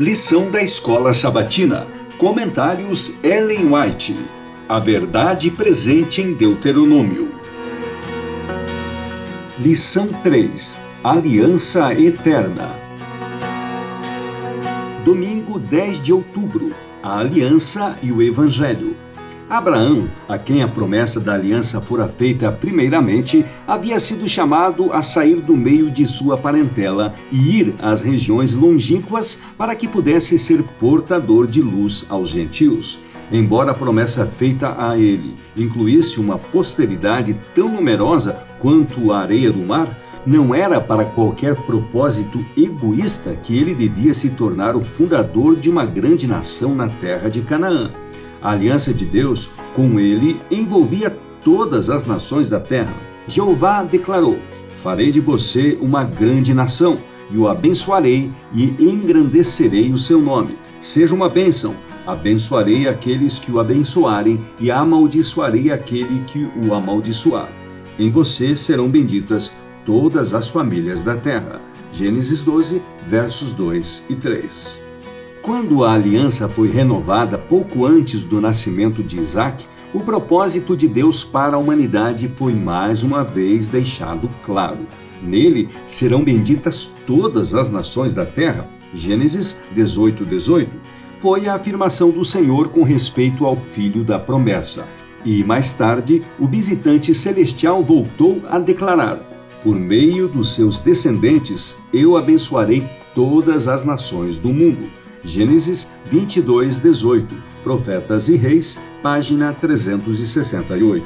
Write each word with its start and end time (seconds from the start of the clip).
Lição 0.00 0.50
da 0.50 0.62
Escola 0.62 1.12
Sabatina. 1.12 1.86
Comentários 2.16 3.22
Ellen 3.22 3.70
White. 3.70 4.16
A 4.66 4.78
verdade 4.78 5.50
presente 5.50 6.22
em 6.22 6.32
Deuteronômio. 6.32 7.34
Lição 9.58 10.08
3. 10.22 10.78
Aliança 11.04 11.92
Eterna. 11.92 12.74
Domingo 15.04 15.58
10 15.58 16.00
de 16.00 16.14
outubro. 16.14 16.74
A 17.02 17.18
Aliança 17.18 17.98
e 18.02 18.10
o 18.10 18.22
Evangelho. 18.22 18.96
Abraão, 19.50 20.08
a 20.28 20.38
quem 20.38 20.62
a 20.62 20.68
promessa 20.68 21.18
da 21.18 21.34
aliança 21.34 21.80
fora 21.80 22.06
feita 22.06 22.52
primeiramente, 22.52 23.44
havia 23.66 23.98
sido 23.98 24.28
chamado 24.28 24.92
a 24.92 25.02
sair 25.02 25.40
do 25.40 25.56
meio 25.56 25.90
de 25.90 26.06
sua 26.06 26.36
parentela 26.36 27.12
e 27.32 27.58
ir 27.58 27.74
às 27.82 28.00
regiões 28.00 28.54
longínquas 28.54 29.42
para 29.58 29.74
que 29.74 29.88
pudesse 29.88 30.38
ser 30.38 30.62
portador 30.78 31.48
de 31.48 31.60
luz 31.60 32.06
aos 32.08 32.28
gentios. 32.28 33.00
Embora 33.32 33.72
a 33.72 33.74
promessa 33.74 34.24
feita 34.24 34.76
a 34.78 34.96
ele 34.96 35.34
incluísse 35.56 36.20
uma 36.20 36.38
posteridade 36.38 37.36
tão 37.52 37.68
numerosa 37.70 38.46
quanto 38.60 39.12
a 39.12 39.18
areia 39.18 39.50
do 39.50 39.66
mar, 39.66 39.88
não 40.24 40.54
era 40.54 40.80
para 40.80 41.04
qualquer 41.04 41.56
propósito 41.56 42.44
egoísta 42.56 43.34
que 43.34 43.58
ele 43.58 43.74
devia 43.74 44.14
se 44.14 44.30
tornar 44.30 44.76
o 44.76 44.80
fundador 44.80 45.56
de 45.56 45.68
uma 45.68 45.84
grande 45.84 46.28
nação 46.28 46.72
na 46.72 46.88
terra 46.88 47.28
de 47.28 47.40
Canaã. 47.40 47.90
A 48.42 48.52
aliança 48.52 48.92
de 48.92 49.04
Deus 49.04 49.50
com 49.74 50.00
ele 50.00 50.38
envolvia 50.50 51.10
todas 51.44 51.90
as 51.90 52.06
nações 52.06 52.48
da 52.48 52.58
terra. 52.58 52.94
Jeová 53.26 53.82
declarou: 53.82 54.38
Farei 54.82 55.10
de 55.10 55.20
você 55.20 55.76
uma 55.80 56.04
grande 56.04 56.54
nação, 56.54 56.96
e 57.30 57.36
o 57.36 57.46
abençoarei 57.46 58.30
e 58.52 58.64
engrandecerei 58.80 59.92
o 59.92 59.98
seu 59.98 60.20
nome. 60.20 60.56
Seja 60.80 61.14
uma 61.14 61.28
bênção. 61.28 61.74
Abençoarei 62.06 62.88
aqueles 62.88 63.38
que 63.38 63.52
o 63.52 63.60
abençoarem 63.60 64.40
e 64.58 64.70
amaldiçoarei 64.70 65.70
aquele 65.70 66.24
que 66.24 66.48
o 66.64 66.74
amaldiçoar. 66.74 67.48
Em 67.98 68.10
você 68.10 68.56
serão 68.56 68.88
benditas 68.88 69.52
todas 69.84 70.34
as 70.34 70.48
famílias 70.48 71.02
da 71.02 71.16
terra. 71.16 71.60
Gênesis 71.92 72.40
12, 72.40 72.80
versos 73.06 73.52
2 73.52 74.04
e 74.08 74.14
3. 74.16 74.89
Quando 75.42 75.84
a 75.84 75.94
aliança 75.94 76.50
foi 76.50 76.68
renovada 76.68 77.38
pouco 77.38 77.86
antes 77.86 78.24
do 78.24 78.42
nascimento 78.42 79.02
de 79.02 79.18
Isaac, 79.18 79.64
o 79.92 80.00
propósito 80.00 80.76
de 80.76 80.86
Deus 80.86 81.24
para 81.24 81.56
a 81.56 81.58
humanidade 81.58 82.28
foi 82.28 82.54
mais 82.54 83.02
uma 83.02 83.24
vez 83.24 83.66
deixado 83.66 84.28
claro. 84.44 84.80
Nele 85.22 85.68
serão 85.86 86.22
benditas 86.22 86.94
todas 87.06 87.54
as 87.54 87.70
nações 87.70 88.12
da 88.12 88.26
terra. 88.26 88.68
Gênesis 88.92 89.58
18, 89.72 90.26
18. 90.26 90.70
Foi 91.18 91.48
a 91.48 91.54
afirmação 91.54 92.10
do 92.10 92.24
Senhor 92.24 92.68
com 92.68 92.82
respeito 92.82 93.46
ao 93.46 93.56
filho 93.56 94.04
da 94.04 94.18
promessa. 94.18 94.86
E 95.24 95.42
mais 95.42 95.72
tarde, 95.72 96.22
o 96.38 96.46
visitante 96.46 97.14
celestial 97.14 97.82
voltou 97.82 98.42
a 98.48 98.58
declarar: 98.58 99.16
Por 99.62 99.74
meio 99.74 100.28
dos 100.28 100.54
seus 100.54 100.80
descendentes, 100.80 101.78
eu 101.92 102.16
abençoarei 102.16 102.86
todas 103.14 103.68
as 103.68 103.84
nações 103.84 104.36
do 104.36 104.50
mundo. 104.50 104.99
Gênesis 105.22 105.90
22, 106.10 106.78
18, 106.78 107.34
Profetas 107.62 108.28
e 108.28 108.36
Reis, 108.36 108.80
página 109.02 109.52
368. 109.52 111.04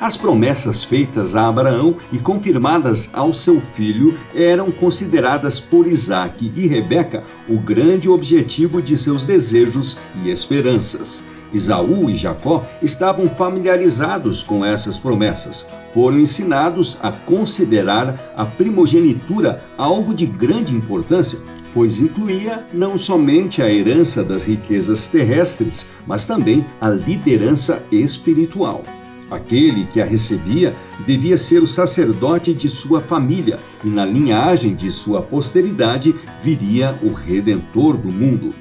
As 0.00 0.16
promessas 0.16 0.84
feitas 0.84 1.34
a 1.34 1.48
Abraão 1.48 1.96
e 2.12 2.18
confirmadas 2.18 3.10
ao 3.12 3.32
seu 3.32 3.60
filho 3.60 4.18
eram 4.34 4.70
consideradas 4.70 5.58
por 5.58 5.86
Isaac 5.86 6.52
e 6.54 6.66
Rebeca 6.66 7.24
o 7.48 7.56
grande 7.58 8.08
objetivo 8.08 8.82
de 8.82 8.96
seus 8.96 9.24
desejos 9.24 9.98
e 10.22 10.30
esperanças. 10.30 11.22
Isaú 11.54 12.10
e 12.10 12.14
Jacó 12.14 12.66
estavam 12.82 13.28
familiarizados 13.28 14.42
com 14.42 14.64
essas 14.64 14.98
promessas. 14.98 15.66
Foram 15.94 16.18
ensinados 16.18 16.98
a 17.02 17.10
considerar 17.10 18.34
a 18.36 18.44
primogenitura 18.44 19.64
algo 19.78 20.12
de 20.12 20.26
grande 20.26 20.74
importância 20.74 21.38
pois 21.74 22.00
incluía 22.00 22.64
não 22.72 22.96
somente 22.96 23.60
a 23.60 23.68
herança 23.68 24.22
das 24.22 24.44
riquezas 24.44 25.08
terrestres, 25.08 25.84
mas 26.06 26.24
também 26.24 26.64
a 26.80 26.88
liderança 26.88 27.82
espiritual. 27.90 28.84
Aquele 29.28 29.84
que 29.86 30.00
a 30.00 30.04
recebia 30.04 30.74
devia 31.04 31.36
ser 31.36 31.60
o 31.60 31.66
sacerdote 31.66 32.54
de 32.54 32.68
sua 32.68 33.00
família, 33.00 33.58
e 33.82 33.88
na 33.88 34.04
linhagem 34.04 34.74
de 34.74 34.90
sua 34.92 35.20
posteridade 35.20 36.14
viria 36.40 36.96
o 37.02 37.12
redentor 37.12 37.96
do 37.96 38.12
mundo. 38.12 38.54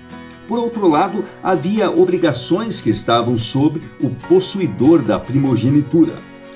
Por 0.47 0.59
outro 0.59 0.87
lado, 0.87 1.23
havia 1.41 1.89
obrigações 1.89 2.81
que 2.81 2.89
estavam 2.89 3.37
sob 3.37 3.81
o 4.01 4.09
possuidor 4.27 5.01
da 5.01 5.19
primogenitura. 5.19 6.13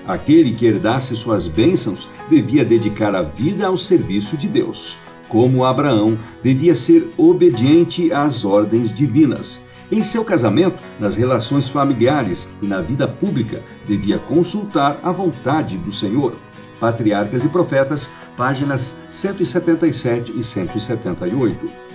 Aquele 0.07 0.53
que 0.53 0.65
herdasse 0.65 1.15
suas 1.15 1.47
bênçãos 1.47 2.07
devia 2.29 2.63
dedicar 2.63 3.15
a 3.15 3.21
vida 3.21 3.67
ao 3.67 3.77
serviço 3.77 4.37
de 4.37 4.47
Deus 4.47 4.97
como 5.27 5.65
Abraão, 5.65 6.17
devia 6.41 6.75
ser 6.75 7.11
obediente 7.17 8.11
às 8.11 8.45
ordens 8.45 8.91
divinas. 8.91 9.59
Em 9.91 10.01
seu 10.01 10.23
casamento, 10.25 10.83
nas 10.99 11.15
relações 11.15 11.69
familiares 11.69 12.49
e 12.61 12.67
na 12.67 12.81
vida 12.81 13.07
pública, 13.07 13.61
devia 13.85 14.19
consultar 14.19 14.99
a 15.01 15.11
vontade 15.11 15.77
do 15.77 15.91
Senhor. 15.91 16.35
Patriarcas 16.79 17.43
e 17.43 17.49
Profetas, 17.49 18.09
páginas 18.35 18.97
177 19.09 20.37
e 20.37 20.43
178. 20.43 21.87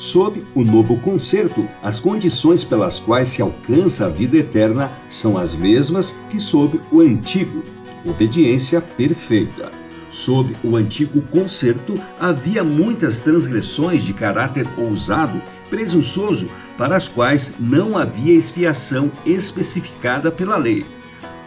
Sob 0.00 0.42
o 0.54 0.64
novo 0.64 0.96
concerto, 0.96 1.68
as 1.82 2.00
condições 2.00 2.64
pelas 2.64 2.98
quais 2.98 3.28
se 3.28 3.42
alcança 3.42 4.06
a 4.06 4.08
vida 4.08 4.38
eterna 4.38 4.90
são 5.10 5.36
as 5.36 5.54
mesmas 5.54 6.16
que 6.30 6.40
sob 6.40 6.80
o 6.90 7.02
antigo. 7.02 7.62
Obediência 8.06 8.80
perfeita. 8.80 9.70
Sob 10.08 10.56
o 10.64 10.74
antigo 10.74 11.20
concerto, 11.20 11.92
havia 12.18 12.64
muitas 12.64 13.20
transgressões 13.20 14.02
de 14.02 14.14
caráter 14.14 14.66
ousado, 14.78 15.38
presunçoso, 15.68 16.46
para 16.78 16.96
as 16.96 17.06
quais 17.06 17.52
não 17.60 17.98
havia 17.98 18.32
expiação 18.32 19.12
especificada 19.26 20.30
pela 20.30 20.56
lei. 20.56 20.82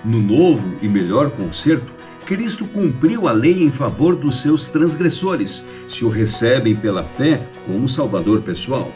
No 0.05 0.19
novo 0.19 0.75
e 0.79 0.87
melhor 0.87 1.31
concerto, 1.31 1.91
Cristo 2.25 2.65
cumpriu 2.65 3.27
a 3.27 3.31
lei 3.31 3.63
em 3.63 3.71
favor 3.71 4.15
dos 4.15 4.41
seus 4.41 4.67
transgressores, 4.67 5.63
se 5.87 6.05
o 6.05 6.09
recebem 6.09 6.75
pela 6.75 7.03
fé 7.03 7.45
como 7.65 7.87
Salvador 7.87 8.41
pessoal. 8.41 8.91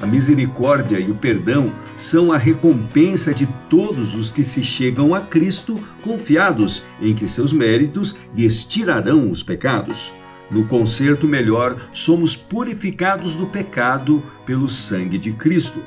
A 0.00 0.06
misericórdia 0.06 0.98
e 0.98 1.10
o 1.10 1.14
perdão 1.14 1.66
são 1.96 2.32
a 2.32 2.36
recompensa 2.36 3.32
de 3.32 3.46
todos 3.70 4.14
os 4.14 4.32
que 4.32 4.42
se 4.42 4.64
chegam 4.64 5.14
a 5.14 5.20
Cristo 5.20 5.80
confiados 6.02 6.84
em 7.00 7.14
que 7.14 7.28
seus 7.28 7.52
méritos 7.52 8.16
lhes 8.34 8.64
tirarão 8.64 9.30
os 9.30 9.42
pecados. 9.42 10.12
No 10.50 10.66
concerto 10.66 11.26
melhor, 11.26 11.76
somos 11.92 12.34
purificados 12.34 13.34
do 13.34 13.46
pecado 13.46 14.22
pelo 14.44 14.68
sangue 14.68 15.16
de 15.16 15.32
Cristo. 15.32 15.80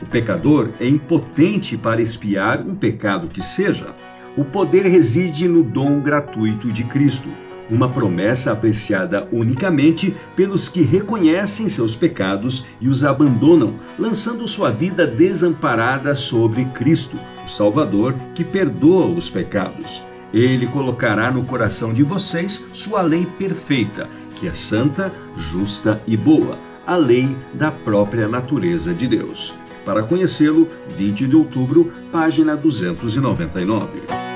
O 0.00 0.06
pecador 0.06 0.70
é 0.80 0.86
impotente 0.86 1.76
para 1.76 2.00
expiar 2.00 2.60
um 2.60 2.74
pecado 2.74 3.28
que 3.28 3.42
seja. 3.42 3.94
O 4.38 4.44
poder 4.44 4.86
reside 4.86 5.48
no 5.48 5.64
dom 5.64 5.98
gratuito 5.98 6.70
de 6.70 6.84
Cristo 6.84 7.28
uma 7.68 7.88
promessa 7.88 8.52
apreciada 8.52 9.26
unicamente 9.32 10.14
pelos 10.36 10.68
que 10.68 10.80
reconhecem 10.80 11.68
seus 11.68 11.96
pecados 11.96 12.64
e 12.80 12.88
os 12.88 13.02
abandonam, 13.02 13.74
lançando 13.98 14.46
sua 14.46 14.70
vida 14.70 15.08
desamparada 15.08 16.14
sobre 16.14 16.64
Cristo, 16.66 17.18
o 17.44 17.48
Salvador, 17.48 18.14
que 18.32 18.44
perdoa 18.44 19.06
os 19.06 19.28
pecados. 19.28 20.00
Ele 20.32 20.68
colocará 20.68 21.32
no 21.32 21.44
coração 21.44 21.92
de 21.92 22.04
vocês 22.04 22.68
sua 22.72 23.02
lei 23.02 23.26
perfeita, 23.26 24.06
que 24.36 24.46
é 24.46 24.54
santa, 24.54 25.12
justa 25.36 26.00
e 26.06 26.16
boa, 26.16 26.56
a 26.86 26.94
lei 26.94 27.36
da 27.52 27.72
própria 27.72 28.28
natureza 28.28 28.94
de 28.94 29.08
Deus. 29.08 29.52
Para 29.84 30.04
conhecê-lo, 30.04 30.68
20 30.96 31.26
de 31.26 31.34
outubro, 31.34 31.90
página 32.12 32.56
299. 32.56 34.27